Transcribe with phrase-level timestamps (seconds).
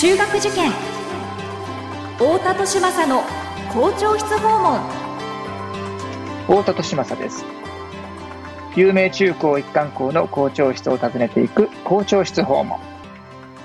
[0.00, 0.70] 中学受験。
[2.18, 3.24] 太田利政の
[3.72, 4.80] 校長室訪問。
[6.46, 7.44] 太田利政です。
[8.76, 12.78] 有名中高一貫校の校長室を訪ねていく校長室訪問。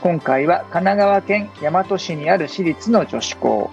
[0.02, 3.70] 今回は神奈川県大和市にある私立の女子校。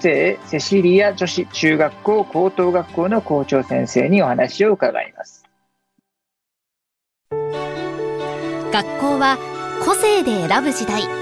[0.00, 5.44] 聖セシリア女子中学校高等学校の校長先生にお話を伺います。
[8.72, 9.36] 学校は
[9.84, 11.21] 個性で選ぶ時代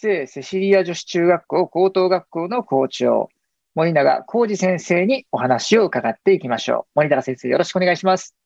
[0.00, 3.30] 聖セシリア女子中学校高等学校の校長、
[3.74, 6.98] 森永浩二先生にお話を伺っていきましょう。
[7.00, 8.36] 森永先生、よろしくお願いします。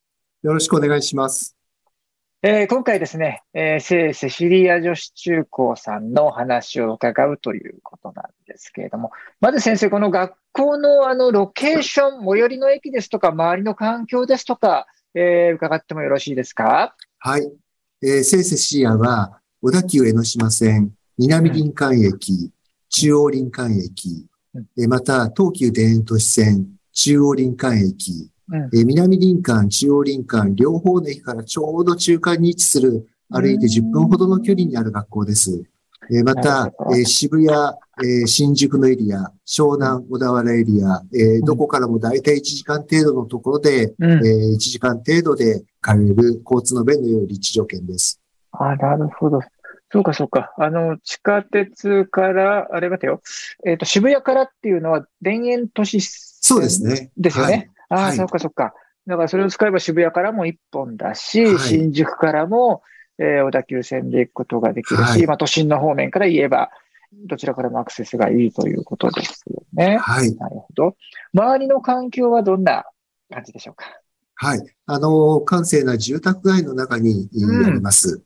[0.42, 1.54] よろしくお願いします。
[2.40, 16.96] えー、今回ですね、えー、聖セシリア女子中高さんのお話を伺うということなんですけれども、まず先生、この学校のあのロケーション、最寄りの駅ですとか、周りの環境ですとか、えー、伺ってもよろしいですか？
[17.18, 17.42] はい。
[18.02, 22.52] えー、聖セシリアは、小田急江ノ島線、南林間駅、うん、
[22.88, 24.26] 中央林間駅、
[24.76, 28.30] うん、また東急田園都市線、中央林間駅、
[28.74, 35.62] え南林間、中央林間、両方の駅からちょうど中間に位置する、歩いて10分ほどの距離にある学校です。
[36.10, 48.20] えまた、え渋谷、え新宿のエリア、湘南、小田原エリア、えどこからも大体1時間程度のところで、うん、え1時間程度で通える交通の便の良い立地条件です。
[48.50, 49.40] あ、なるほど。
[49.92, 50.54] そうか、そうか。
[50.56, 53.20] あの、地下鉄から、あれ待てよ。
[53.66, 57.10] えっ、ー、と、渋谷からっていうのは、田園都市そうですね。
[57.16, 57.70] ですよね。
[57.88, 58.74] ああ、はい、そっかそっか。
[59.06, 62.82] だからそれを使えば渋谷からも一本だし、はい、新宿からも、
[63.18, 66.70] えー、小田急線で行くことができるし、はい、まあ都心の方面から言えば、
[67.26, 69.98] どちらからもアクセスがいいということですよね。
[69.98, 70.34] はい。
[70.36, 70.96] なるほど。
[71.34, 72.86] 周りの環境はどんな
[73.30, 73.84] 感じでしょうか？
[74.34, 74.60] はい。
[74.86, 77.28] あの、閑静な住宅街の中に
[77.66, 78.22] あります。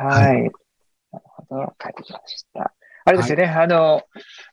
[0.00, 0.52] うん、はい。
[1.50, 1.74] ど。
[1.78, 2.72] 帰ってきました。
[3.04, 4.02] あれですよね、はい、あの、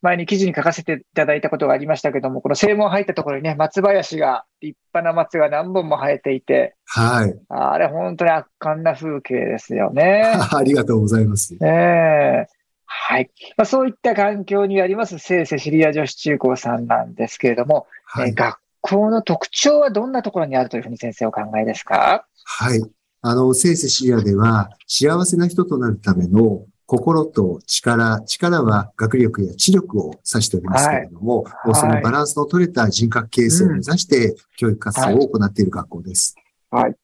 [0.02, 7.36] 前に記事に書かせていただいたことがありましたけども、この正門入ったところにね、松林が、立派な松が何本も生えていて、はい。
[7.50, 10.34] あれ、本当に圧巻な風景ですよね。
[10.56, 11.58] ありがとうございます。
[11.62, 12.48] ええ
[12.86, 13.30] はい。
[13.58, 22.26] まあ、そういった環境にあります、聖セシリア女子中高さんなんですけれども、はい、え学校の特徴はどんなところにあるというふうに先生お考えですか？
[22.46, 22.82] はい。
[23.22, 36.36] あの、聖セシリアでは、幸せな人となるための心と力、力は学力や知力を指しておりますけれども、はい、そのバランスの取れた人格形成を目指して教育活動を行っている学校です。
[36.70, 36.84] はい。
[36.84, 36.96] はい、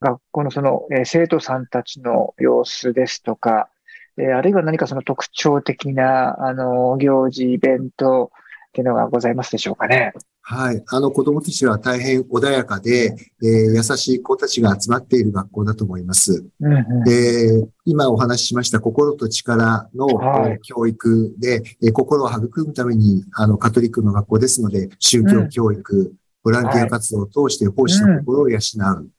[0.00, 3.68] 学校のその、えー、生徒さんたちの様子ですとか、
[4.16, 8.32] えー、あるいは何かその特徴的な、あの、行事、イベント
[8.68, 10.12] っていうのがございますでしょうかね。
[10.50, 10.82] はい。
[10.86, 16.42] あの子供たちは大変穏やかで、えー、優しい子たちが集まっている学校だと思います。
[16.58, 29.10] うんうん、で今お話ししました心と力の、はい、教育で、えー、心を育むためにあのカトリックの学校ですので、宗教教育、うん、ボランティア活動を通して奉仕の心を養う、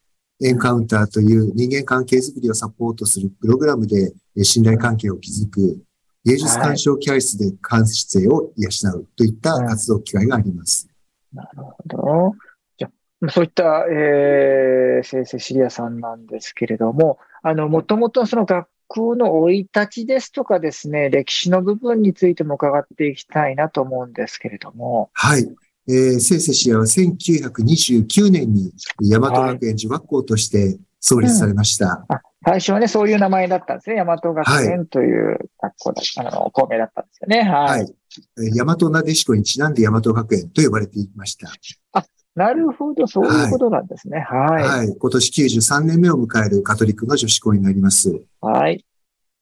[0.43, 5.83] エンカウンターという人間関係づくりをサポートするプログラムで信頼関係を築く、
[6.25, 10.88] 芸術鑑賞教室で感性を養うといった活動機会があります。
[11.33, 12.31] なるほど。
[12.77, 12.89] じゃ
[13.29, 25.09] そういった、えー、先生シリアさんなんですけれども、あの、もともとその学校の生い立ちですとかですね、歴史の部分についても伺っていきたいなと思うんですけれども。
[25.13, 25.49] はい。
[25.87, 31.87] えー、聖セシアは1929年に大和学園女学校として創立されました。
[31.87, 34.01] はいうん、最初はね、そういう名前だったんですね。
[34.01, 37.41] 大和学園という学校だ、はい、あの、校名だったんですよね。
[37.41, 37.79] はい。
[37.81, 37.98] はい
[38.35, 41.51] 大和なでしこにちなんで大和学園と呼ばれていました。
[41.93, 44.19] あ、なるほど、そういうことなんですね。
[44.19, 44.63] はい。
[44.63, 44.95] はい。
[44.97, 48.21] 今年93年目を迎えるカトリックの女子校になります。
[48.41, 48.85] はい。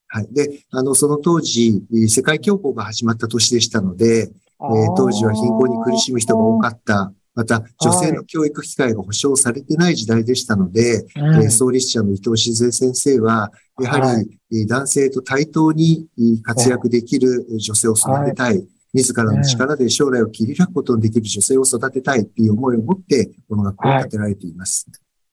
[0.08, 0.28] はい。
[0.34, 7.14] で、あの、その当時、世界恐慌が始まった年でしたので、えー、当時は貧困に苦しむ人が多かった。
[7.38, 16.10] また、女性の教育機会が保障されてない時代でしたので、はい、創立者の伊藤静江先生は、やはり男性と対等に
[16.42, 18.68] 活躍できる女性を育てたい。
[18.94, 24.88] 自らの力で将来を切り開くことのできる女性を育てたいっていう思いを持って、この学校を建てられています。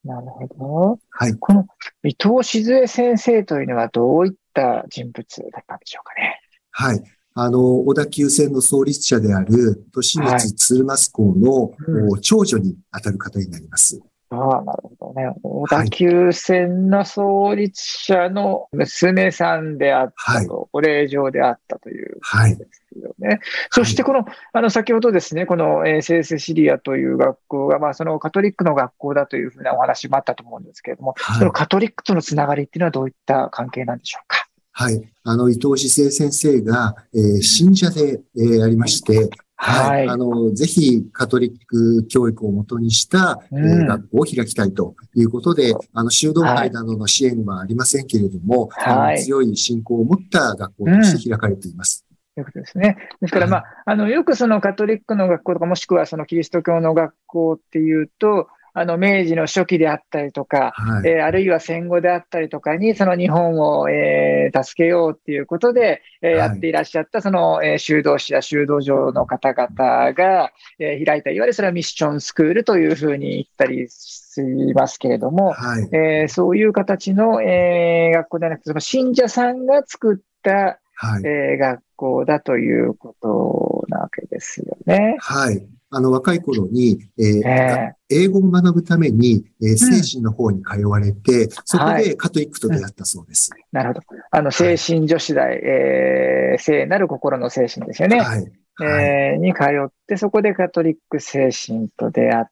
[0.04, 0.98] なるほど。
[1.08, 1.34] はい。
[1.38, 1.66] この
[2.02, 6.40] 伊藤静江先生というのはどういった人物だったんでしょうかね？
[6.72, 7.02] はい。
[7.36, 14.00] あの、小田急線の創立者である、都市光鶴松校の、うん長女に当たる方になります。
[14.30, 15.32] ああ、なるほどね。
[15.42, 22.56] 小田急線の創立者の娘さんであったと、お礼状であったというはい。
[22.56, 23.40] ですよね。
[23.70, 34.43] そしてこの、あの、先ほどですね、この、えー聖セシリアという学校が、まあ、そのカトリックの学校だというふうなお話もあったと思うんですけれども、はいそのカトリックとのつながりっていうのはどういった関係なんでしょうか？
[34.76, 35.00] はい。
[35.22, 52.04] あの、伊藤志生先生が、えー信者で、えーありまして、はいあの、ぜひ、カトリック教育をもとにした、えーうん学校を開きたいということで、あの、修道会などの支援はありませんけれども、はい強い信仰を持った学校として開かれています。
[52.34, 52.96] ということですね。
[53.20, 61.08] ですから、まあ、あの、よくそのカトリックの学校とか、もしくはそのキリスト教の学校っていうと、あの、明治の初期であったりとか、はい。
[61.08, 74.40] えーあるいは戦後であったりとかに、その日本を、えー助けようっていうことで、えーはいやっていらっしゃった、その、えー修道士や修道場の方々が、えー開いた、いわゆるそれはミッションスクールというふうに言ったりし
[74.74, 75.88] ますけれども、はい。
[75.92, 81.22] えーそういう形の、えー学校ではなくて、その信者さんが作った、はい。
[81.24, 85.16] えー学校だということなわけですよね。
[85.20, 85.64] はい。
[85.96, 93.50] あの、若い頃に、えーえ英語を学ぶために、えー精神の方に通われて、そこはいでカトリックと出会ったそうです。
[93.72, 94.00] なるほど。
[94.30, 98.20] あの、精神女子大、えー聖なる心の精神ですよね。
[98.20, 98.52] はい。
[98.76, 99.04] はい。
[99.04, 102.44] えーに通って、そこでカトリック精神と出会っ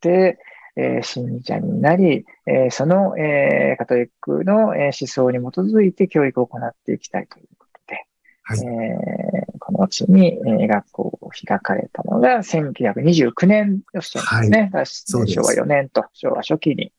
[0.00, 0.38] て、
[0.76, 8.04] えー信者になり、えーその、えーカトリックの、えー思想に基づいて教育を行っていきたいということで、
[8.42, 14.70] はいえーこの地に、えー学校を開かれたのが1929年の視点ですね。
[14.84, 16.92] そうです昭和4年と昭和初期に、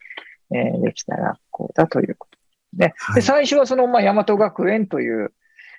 [0.53, 2.43] えーできた学校だということで
[2.75, 2.87] すね。
[2.87, 3.21] ではい。
[3.21, 5.33] 最初はその、まあ、大和学園という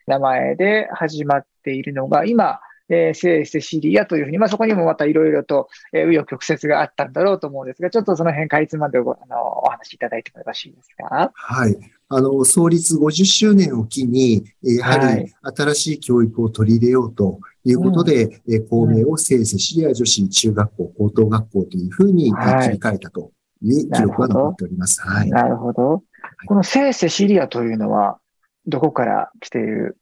[0.06, 11.30] 名前で始まっているのが、今、えー聖セシリアというふうに、まあ、そこにもまたいろいろと、えー、紆余曲折があったんだろうと思うんですが、ちょっとその辺かいつまんでごあのお話しいただいてもよろしいですか？
[11.34, 11.78] はい。
[12.12, 23.30] あの、創立50周年を機に、えーやははいり新しい教育を取り入れようということで、えー校名を聖セシリア女子中学校高等学校というふうに切り替えたと
[23.62, 25.00] いう記録が残っております。
[25.02, 25.30] はい。
[25.30, 26.02] なるほど。
[26.46, 28.18] この聖セシリアというのは、
[28.66, 29.96] どこから来ている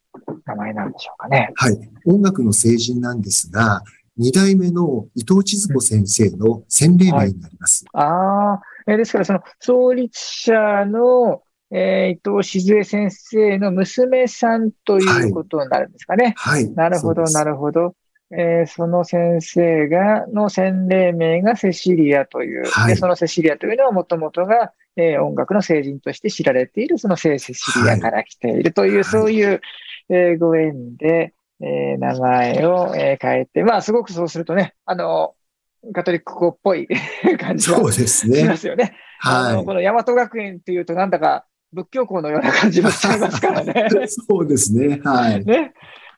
[0.46, 1.50] 名前なんでしょうかね。
[1.56, 1.78] はい。
[2.06, 3.82] 音楽の聖人なんですが、
[4.16, 7.84] 二代目の伊藤千鶴子先生の洗礼名になります。
[7.92, 16.34] ああ、えーですからその創立者の、えー伊藤静江先生の娘さんということになるんですかね。
[16.36, 16.70] はい。
[16.70, 17.94] なるほど、なるるほど。
[18.30, 29.60] えーその先生が、の洗礼名がセシリアという、はいでそのセシリアというのはもともとが、えー音楽の聖人として知られているその聖セシリアから来ているという、はいそういう、
[30.10, 35.34] えーご縁で、えー名前を、えー変えて、まあすごくそうするとね、あの、
[35.94, 36.88] カトリック校っぽい
[37.38, 38.56] 感じがそうですしまね。
[38.56, 38.96] すよね。
[39.22, 43.88] あのはこの大和学園っていうとなんだか仏教校のような感じもしますからね。
[44.04, 44.08] い。
[44.08, 45.00] そうですね。
[45.04, 45.44] はい。
[45.44, 45.72] ね。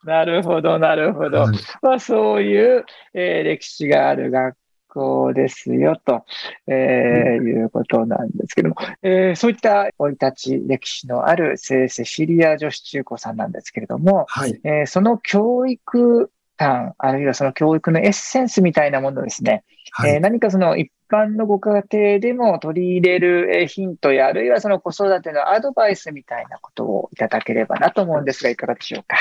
[0.04, 1.40] なるほど、なるほど。
[1.40, 4.56] はいまあ、そういう、えー歴史がある学
[4.88, 6.24] 校ですよ、と、
[6.66, 14.58] えーいうことなんですけども、えーそういった生い立ち、歴史のある聖セシリア女子中高さんなんですけれども、はい。
[14.64, 20.20] えーその教育観、あるいはその教育のエッセンスみたいなものですね、はいえー。
[20.20, 29.16] 何かその一般のご家庭でも取り入れるえーヒントや、あるいはその子育てのアドバイスみたいなことをいただければなと思うんですが、いかがでしょうか？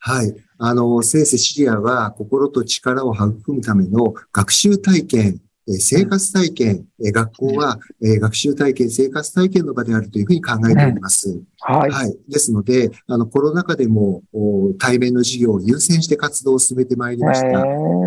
[0.00, 0.34] はい。
[0.58, 5.47] あの、聖セシリアは心と力を育むための学習体験、えー
[5.78, 11.40] 生活体験、えー学校は、えー学習体験、生活体験の場であるというふうに考えております。
[11.60, 11.90] はい。
[11.90, 12.16] はい。
[12.28, 17.58] ですので、あの、コロナ禍でもお対面の授業を優先して活動を進めてまいりました。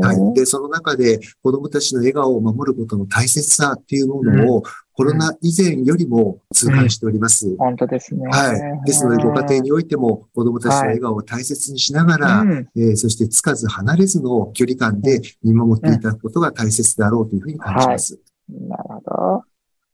[0.01, 0.33] はい。
[0.33, 4.63] で、その中で子供たちの笑顔を守ることの大切さっていうものを、
[5.01, 7.55] コロナ以前よりも痛感しております。
[7.57, 8.27] 本当ですね。
[8.27, 8.85] はい。
[8.85, 18.19] ですので、ご家庭においても子供たちの笑顔を大切にしながら、うんえーそしてつかず離れずの距離感で見守っていただくことが大切だろうというふうに感じます。
[18.47, 19.43] なるほど。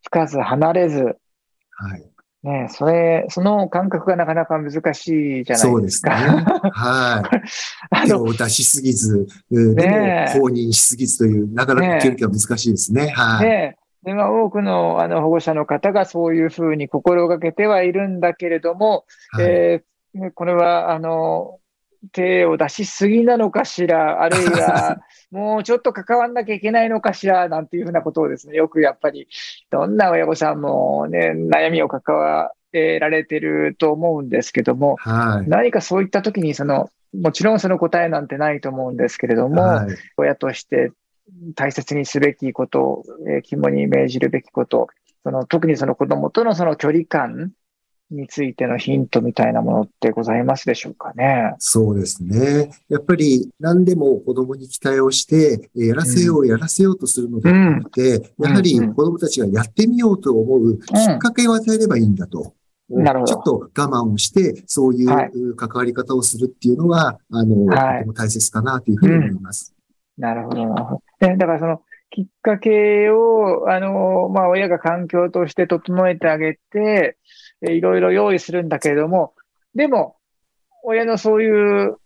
[0.04, 1.16] つかず離れず、
[1.72, 2.06] はい。
[2.44, 6.18] ね、それ、その感覚がなかなか難しいじゃなそでいうですか。
[6.18, 6.44] すね。
[6.74, 7.24] は
[8.04, 8.08] い。
[8.08, 9.88] 手を出しすぎず、うんで
[10.36, 13.08] も放任しすぎずという、なかなか距離感難しいですね。
[13.16, 13.48] はい。
[13.48, 19.88] ねでまあ、多くのあの保護者の方がそういうふうに心がけてはいるんだけれども、はいえー
[20.18, 21.60] ねこれは、あの、
[22.12, 24.98] 手を出しすぎなのかしら、あるいは、
[25.32, 29.28] もうちょっと関わんなきゃいけないのかしら、なんていうふうなことをですね、よくやっぱり、
[29.70, 35.50] どんな親御さんもね、悩みを抱えられてると思うんですけども、はい。
[35.50, 39.88] 何かそういった時にその、もちろんその答えなんてないと思うんですけれども、はい、
[40.18, 40.92] 親として
[41.56, 44.88] 大切にすべきこと、えー、肝に銘じるべきこと、
[45.24, 47.52] その特にその子供とのその距離感
[48.10, 51.56] についてのヒントみたいなものってございますでしょうかね。
[51.60, 52.72] そうですね。
[52.90, 62.54] やっぱり何でも子供に期待をして、やらせよう、やらせようとするのではなくて、うん、やはり子供たちがやってみようと思うきっかけを与えればいいんだと。
[62.90, 63.34] なるほど。
[63.34, 69.77] ちょっと我慢をして、そういう関わり方をするっていうのは、あの、はい、とても大切かなというふうに思います。
[70.18, 71.38] うん、なるほど、なるほど。
[71.38, 77.18] だからその、きっかけを、あの、まあ、親が環境として整えてあげて、
[77.62, 79.34] いろいろ用意するんだけれども、
[79.76, 80.16] でも、
[80.84, 81.98] 親のそういう、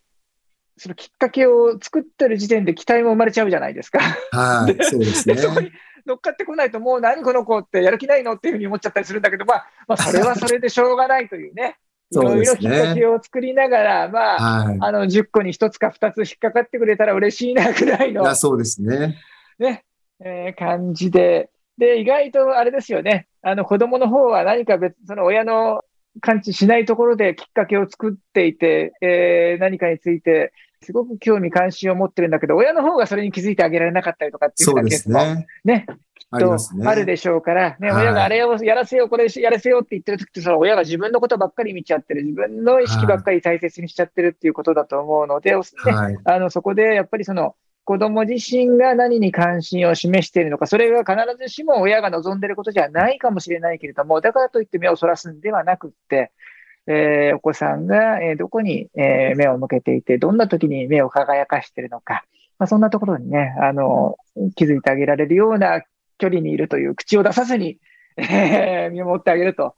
[0.77, 3.99] そのきっかけを作ってる時点で期待も生まれちゃうじゃないですか。
[4.31, 5.37] はい、そうですね。
[5.37, 5.71] そこに
[6.07, 11.77] 乗っかってこないと、もう何この子ってやる気ないのっていうふうに思っちゃったりするんだけど、まあ、まあ、それはそれでしょうがないというね。
[12.11, 18.35] いろいろきっかけを作りながら、まあ、はい、あの、10個に1つか2つ引っかかってくれたら嬉しいなぐらいの。
[18.35, 19.17] そうですね。
[19.59, 19.85] ね、
[20.19, 21.49] えー、感じで。
[21.77, 23.27] で、意外とあれですよね。
[23.41, 25.83] あの、子供の方は何か別、その親の
[26.19, 30.51] 感知しないところできっかけを作っていて、えー、何かについて、
[30.83, 35.85] すごく興味関心を持ってるんだけど、親の方がそれに気づいてあげられなかったりとかっていうケースもね、ね
[36.15, 36.57] きっと
[36.87, 45.61] あるでしょうから、ね、ね親があれをやらせよう、これやらせようって言ってる時って、その親が自分のことばっかり見ちゃってる、自分の意識ばっかり大切にしちゃってるっていうことだと思うので、は
[46.11, 56.31] い、あのそこでやっぱりその、子供自身が何に関心を示しているのか、それが必ずしも親が望んでいることじゃないかもしれないけれども、だからといって目をそらすんではなくって、
[56.87, 62.23] えー、お子さんが、えどこに、え目を向けていて、どんな時に目を輝かしているのか、
[62.57, 64.17] まあ、そんなところにね、あの、
[64.55, 65.81] 気づいてあげられるような
[66.17, 67.77] 距離にいるという、口を出さずに、
[68.17, 69.75] えー、見守ってあげると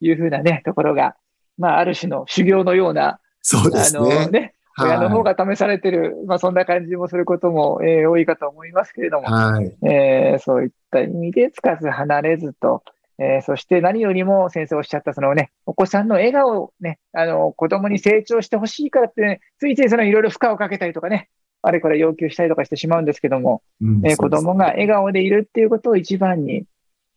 [0.00, 1.16] いうふうなね、ところが、
[1.58, 4.00] まあ、ある種の修行のような、そうですね。
[4.00, 12.82] あのね、親の方が試されてる、まあそんな感じもすることも、えー、多いかと思いますけれども、はい、えー、そういった意味でつかず離れずと、
[13.18, 21.30] えー、そして何よりも先生おっしゃった、そのね、お子さんの笑顔をね、あの、子供に成長してほしいからって、ね、ついついそのいろいろ負荷をかけたりとかね、
[21.62, 26.64] あれこれ要求したりとかしてしまうんですけども、うん、えー、子供が笑顔でいるっていうことを一番に、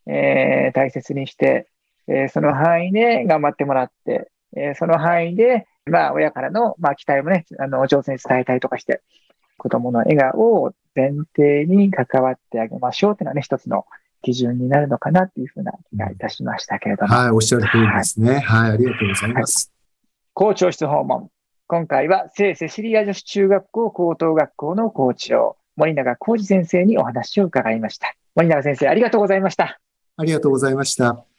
[0.06, 1.68] えー、大切にして、
[2.08, 9.02] えー、その範囲で頑張ってもらって、えー、その範囲で、まあ、親からの、まあ、期待もね、あの、上手に伝えたりとかして、
[9.56, 13.84] 子供の笑顔を前提に関わってあげましょうっていうのはね、一つの
[14.22, 17.14] 基準になるのかなっていうふうな気がいたしましたけれども。
[17.14, 18.34] はい、おっしゃる通りですね。
[18.34, 19.72] はい、はい、ありがとうございます。
[20.34, 21.28] 校長室訪問。
[21.66, 28.14] 今回は聖セシリア女子中学校高等学校の校長、森永浩二先生にお話を伺いました。
[28.34, 29.78] 森永先生、ありがとうございました。
[30.16, 31.29] ありがとうございました。